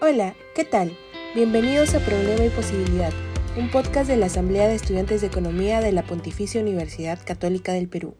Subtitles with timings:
[0.00, 0.96] Hola, ¿qué tal?
[1.34, 3.12] Bienvenidos a Problema y Posibilidad,
[3.56, 7.88] un podcast de la Asamblea de Estudiantes de Economía de la Pontificia Universidad Católica del
[7.88, 8.14] Perú.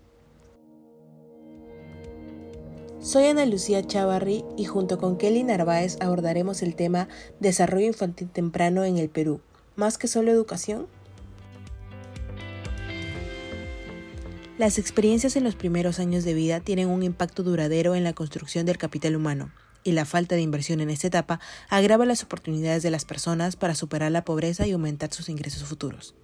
[2.99, 7.07] Soy Ana Lucía Chavarri y junto con Kelly Narváez abordaremos el tema
[7.39, 9.41] Desarrollo infantil temprano en el Perú,
[9.77, 10.89] más que solo educación.
[14.59, 18.67] Las experiencias en los primeros años de vida tienen un impacto duradero en la construcción
[18.67, 19.53] del capital humano,
[19.85, 23.75] y la falta de inversión en esta etapa agrava las oportunidades de las personas para
[23.75, 26.14] superar la pobreza y aumentar sus ingresos futuros.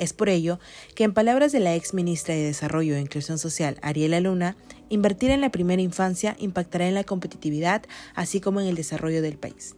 [0.00, 0.58] Es por ello
[0.94, 4.56] que, en palabras de la ex ministra de Desarrollo e Inclusión Social, Ariela Luna,
[4.88, 7.82] invertir en la primera infancia impactará en la competitividad,
[8.14, 9.76] así como en el desarrollo del país.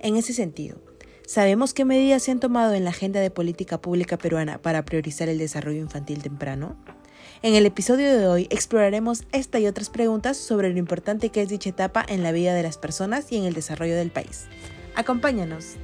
[0.00, 0.82] En ese sentido,
[1.24, 5.28] ¿sabemos qué medidas se han tomado en la agenda de política pública peruana para priorizar
[5.28, 6.76] el desarrollo infantil temprano?
[7.42, 11.48] En el episodio de hoy exploraremos esta y otras preguntas sobre lo importante que es
[11.48, 14.44] dicha etapa en la vida de las personas y en el desarrollo del país.
[14.94, 15.76] Acompáñanos.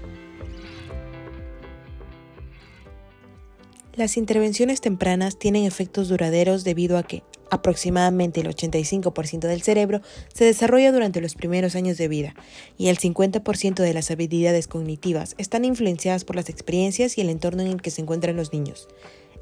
[3.94, 10.02] Las intervenciones tempranas tienen efectos duraderos debido a que aproximadamente el 85% del cerebro
[10.34, 12.34] se desarrolla durante los primeros años de vida
[12.76, 17.62] y el 50% de las habilidades cognitivas están influenciadas por las experiencias y el entorno
[17.62, 18.88] en el que se encuentran los niños.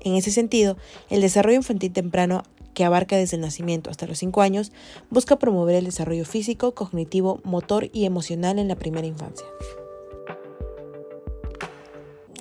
[0.02, 0.76] En ese sentido,
[1.10, 2.42] el desarrollo infantil temprano,
[2.74, 4.72] que abarca desde el nacimiento hasta los 5 años,
[5.10, 9.46] busca promover el desarrollo físico, cognitivo, motor y emocional en la primera infancia.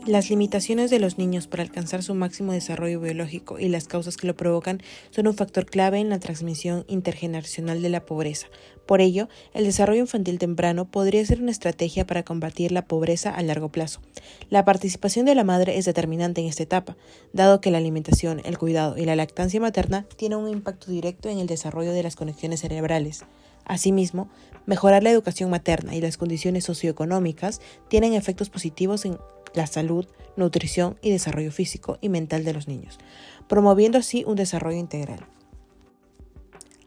[0.06, 4.28] Las limitaciones de los niños para alcanzar su máximo desarrollo biológico y las causas que
[4.28, 8.48] lo provocan son un factor clave en la transmisión intergeneracional de la pobreza.
[8.86, 13.42] Por ello, el desarrollo infantil temprano podría ser una estrategia para combatir la pobreza a
[13.44, 14.02] largo plazo.
[14.50, 16.98] La participación de la madre es determinante en esta etapa,
[17.32, 21.40] dado que la alimentación, el cuidado y la lactancia materna tienen un impacto directo en
[21.40, 23.24] el desarrollo de las conexiones cerebrales.
[23.64, 24.30] Asimismo,
[24.66, 29.18] mejorar la educación materna y las condiciones socioeconómicas tienen efectos positivos en
[29.54, 33.00] la salud, nutrición y desarrollo físico y mental de los niños,
[33.48, 35.26] promoviendo así un desarrollo integral.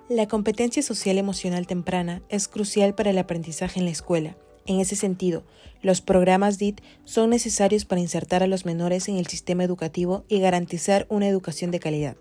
[0.08, 4.36] La competencia social emocional temprana es crucial para el aprendizaje en la escuela.
[4.64, 5.44] En ese sentido,
[5.82, 10.40] los programas DIT son necesarios para insertar a los menores en el sistema educativo y
[10.40, 12.16] garantizar una educación de calidad.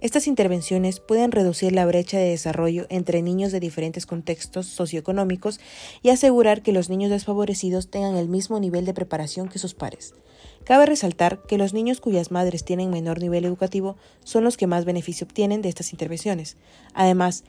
[0.00, 5.58] Estas intervenciones pueden reducir la brecha de desarrollo entre niños de diferentes contextos socioeconómicos
[6.02, 10.14] y asegurar que los niños desfavorecidos tengan el mismo nivel de preparación que sus pares.
[10.62, 14.84] Cabe resaltar que los niños cuyas madres tienen menor nivel educativo son los que más
[14.84, 16.56] beneficio obtienen de estas intervenciones.
[16.94, 17.42] Además,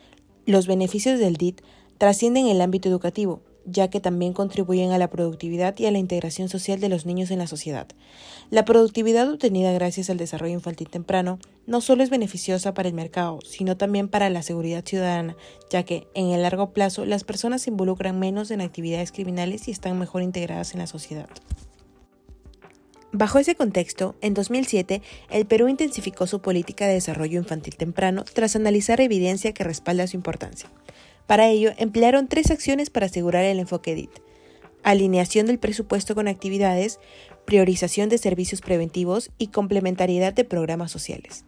[0.48, 1.62] los beneficios del DIT
[2.00, 3.42] trascienden el ámbito educativo,
[3.72, 7.32] ya que también contribuyen a la productividad y a la integración social de los niños
[7.32, 7.88] en la sociedad.
[8.50, 13.40] La productividad obtenida gracias al desarrollo infantil temprano no solo es beneficiosa para el mercado,
[13.46, 15.36] sino también para la seguridad ciudadana,
[15.70, 19.72] ya que en el largo plazo las personas se involucran menos en actividades criminales y
[19.72, 21.30] están mejor integradas en la sociedad.
[23.12, 28.56] Bajo ese contexto, en 2007, el Perú intensificó su política de desarrollo infantil temprano tras
[28.56, 30.70] analizar evidencia que respalda su importancia.
[31.30, 34.10] Para ello, emplearon tres acciones para asegurar el enfoque DIT.
[34.82, 37.00] Alineación del presupuesto con actividades,
[37.46, 41.46] priorización de servicios preventivos y complementariedad de programas sociales.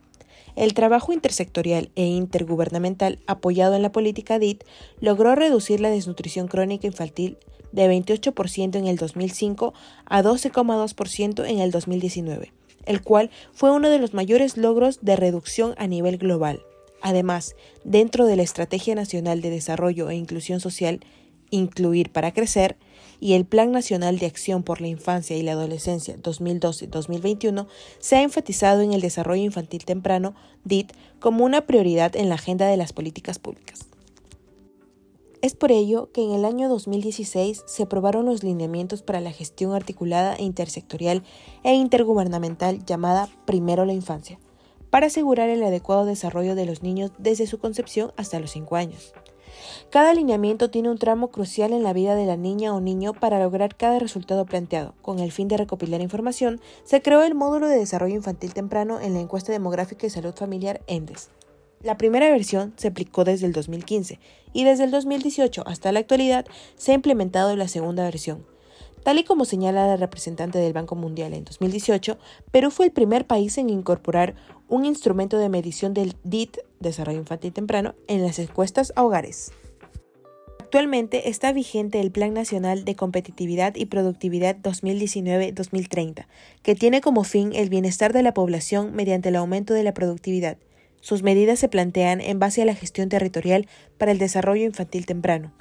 [0.55, 4.65] El trabajo intersectorial e intergubernamental apoyado en la política DIT
[4.99, 7.39] logró reducir la desnutrición crónica infantil
[7.71, 9.73] de 28% en el 2005
[10.05, 12.53] a 12,2% en el 2019,
[12.85, 16.61] el cual fue uno de los mayores logros de reducción a nivel global.
[17.01, 21.01] Además, dentro de la Estrategia Nacional de Desarrollo e Inclusión Social,
[21.49, 22.77] Incluir para Crecer,
[23.19, 27.67] y el Plan Nacional de Acción por la Infancia y la Adolescencia 2012-2021,
[27.99, 32.67] se ha enfatizado en el desarrollo infantil temprano, DIT, como una prioridad en la agenda
[32.67, 33.85] de las políticas públicas.
[35.41, 39.73] Es por ello que en el año 2016 se aprobaron los lineamientos para la gestión
[39.73, 41.23] articulada e intersectorial
[41.63, 44.39] e intergubernamental llamada Primero la Infancia,
[44.91, 49.13] para asegurar el adecuado desarrollo de los niños desde su concepción hasta los 5 años.
[49.89, 53.39] Cada alineamiento tiene un tramo crucial en la vida de la niña o niño para
[53.39, 54.93] lograr cada resultado planteado.
[55.01, 59.13] Con el fin de recopilar información, se creó el módulo de desarrollo infantil temprano en
[59.13, 61.29] la encuesta demográfica y salud familiar ENDES.
[61.83, 64.19] La primera versión se aplicó desde el 2015
[64.53, 66.45] y desde el 2018 hasta la actualidad
[66.75, 68.45] se ha implementado la segunda versión,
[69.03, 72.17] Tal y como señala la representante del Banco Mundial en 2018,
[72.51, 74.35] Perú fue el primer país en incorporar
[74.67, 79.51] un instrumento de medición del DIT, Desarrollo Infantil Temprano, en las encuestas a hogares.
[80.59, 86.27] Actualmente está vigente el Plan Nacional de Competitividad y Productividad 2019-2030,
[86.61, 90.57] que tiene como fin el bienestar de la población mediante el aumento de la productividad.
[91.01, 95.51] Sus medidas se plantean en base a la gestión territorial para el desarrollo infantil temprano,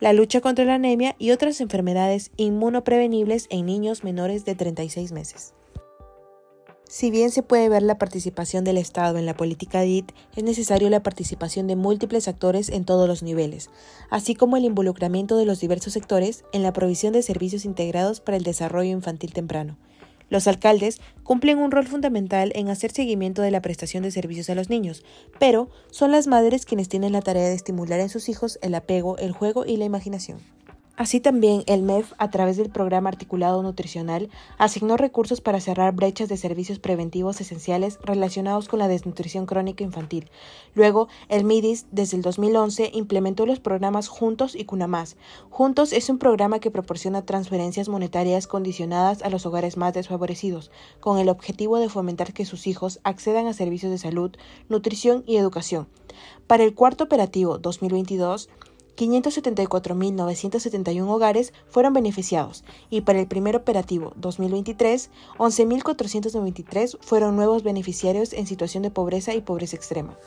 [0.00, 5.54] la lucha contra la anemia y otras enfermedades inmunoprevenibles en niños menores de 36 meses.
[6.88, 10.90] Si bien se puede ver la participación del Estado en la política DIT, es necesario
[10.90, 13.70] la participación de múltiples actores en todos los niveles,
[14.10, 18.36] así como el involucramiento de los diversos sectores en la provisión de servicios integrados para
[18.36, 19.76] el desarrollo infantil temprano.
[20.30, 24.54] Los alcaldes cumplen un rol fundamental en hacer seguimiento de la prestación de servicios a
[24.54, 25.04] los niños,
[25.38, 29.18] pero son las madres quienes tienen la tarea de estimular en sus hijos el apego,
[29.18, 30.38] el juego y la imaginación.
[31.00, 36.28] Así también el MEF, a través del programa articulado nutricional, asignó recursos para cerrar brechas
[36.28, 40.30] de servicios preventivos esenciales relacionados con la desnutrición crónica infantil.
[40.74, 45.16] Luego, el MIDIS, desde el 2011, implementó los programas Juntos y Cunamás.
[45.48, 50.70] Juntos es un programa que proporciona transferencias monetarias condicionadas a los hogares más desfavorecidos,
[51.00, 54.32] con el objetivo de fomentar que sus hijos accedan a servicios de salud,
[54.68, 55.88] nutrición y educación.
[56.46, 58.50] Para el cuarto operativo 2022,
[59.00, 65.08] 574.971 hogares fueron beneficiados y para el primer operativo 2023,
[65.38, 70.18] 11.493 fueron nuevos beneficiarios en situación de pobreza y pobreza extrema.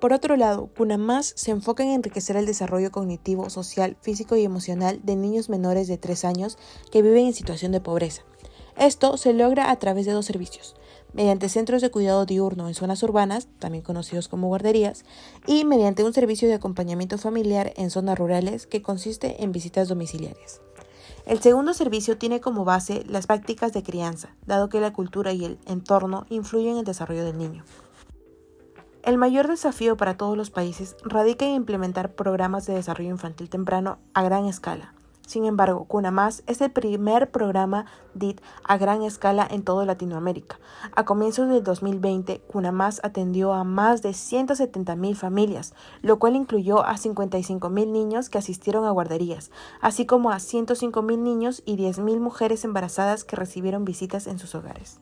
[0.00, 5.00] Por otro lado, CUNAMÁS se enfoca en enriquecer el desarrollo cognitivo, social, físico y emocional
[5.02, 6.56] de niños menores de 3 años
[6.90, 8.22] que viven en situación de pobreza.
[8.78, 10.76] Esto se logra a través de dos servicios,
[11.16, 15.04] mediante centros de cuidado diurno en zonas urbanas, también conocidos como guarderías,
[15.46, 20.60] y mediante un servicio de acompañamiento familiar en zonas rurales que consiste en visitas domiciliarias.
[21.24, 25.44] El segundo servicio tiene como base las prácticas de crianza, dado que la cultura y
[25.44, 27.64] el entorno influyen en el desarrollo del niño.
[29.02, 33.98] El mayor desafío para todos los países radica en implementar programas de desarrollo infantil temprano
[34.12, 34.95] a gran escala,
[35.26, 40.58] sin embargo, CUNAMás es el primer programa DIT a gran escala en toda Latinoamérica.
[40.94, 46.94] A comienzos del 2020, CUNAMás atendió a más de 170.000 familias, lo cual incluyó a
[46.94, 49.50] 55.000 niños que asistieron a guarderías,
[49.80, 55.00] así como a 105.000 niños y 10.000 mujeres embarazadas que recibieron visitas en sus hogares.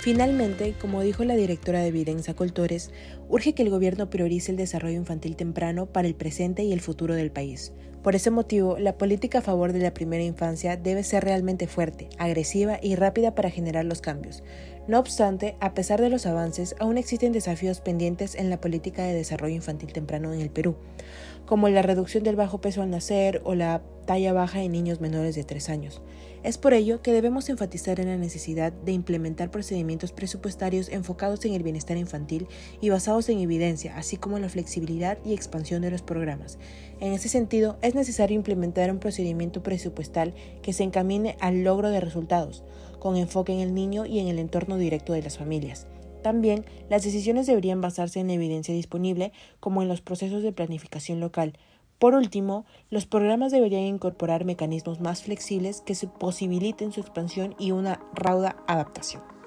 [0.00, 2.90] Finalmente, como dijo la directora de Videnza Coltores,
[3.28, 7.14] urge que el gobierno priorice el desarrollo infantil temprano para el presente y el futuro
[7.14, 7.74] del país.
[8.02, 12.08] Por ese motivo, la política a favor de la primera infancia debe ser realmente fuerte,
[12.16, 14.42] agresiva y rápida para generar los cambios.
[14.88, 19.14] No obstante, a pesar de los avances, aún existen desafíos pendientes en la política de
[19.14, 20.76] desarrollo infantil temprano en el Perú,
[21.44, 25.34] como la reducción del bajo peso al nacer o la talla baja en niños menores
[25.34, 26.02] de 3 años.
[26.42, 31.52] Es por ello que debemos enfatizar en la necesidad de implementar procedimientos presupuestarios enfocados en
[31.52, 32.48] el bienestar infantil
[32.80, 36.58] y basados en evidencia, así como en la flexibilidad y expansión de los programas.
[36.98, 42.00] En ese sentido, es necesario implementar un procedimiento presupuestal que se encamine al logro de
[42.00, 42.64] resultados,
[42.98, 45.86] con enfoque en el niño y en el entorno directo de las familias.
[46.22, 51.54] También, las decisiones deberían basarse en evidencia disponible, como en los procesos de planificación local,
[52.00, 57.72] por último, los programas deberían incorporar mecanismos más flexibles que se posibiliten su expansión y
[57.72, 59.39] una rauda adaptación.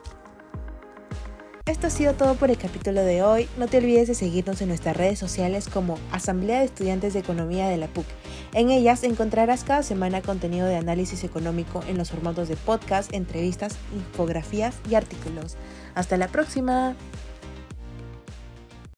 [1.65, 3.47] Esto ha sido todo por el capítulo de hoy.
[3.57, 7.69] No te olvides de seguirnos en nuestras redes sociales como Asamblea de Estudiantes de Economía
[7.69, 8.05] de la PUC.
[8.53, 13.77] En ellas encontrarás cada semana contenido de análisis económico en los formatos de podcast, entrevistas,
[13.95, 15.55] infografías y artículos.
[15.95, 16.97] Hasta la próxima.